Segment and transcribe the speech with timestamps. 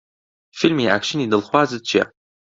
[0.57, 2.03] فیلمی ئاکشنی دڵخوازت چییە؟